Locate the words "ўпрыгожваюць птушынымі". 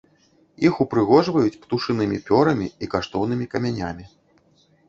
0.85-2.17